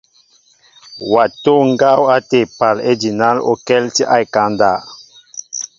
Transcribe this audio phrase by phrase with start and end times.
[1.11, 4.79] Wa tol ŋgaw ate épaal ejinaŋkɛltinɛ a ekaŋ ndáw.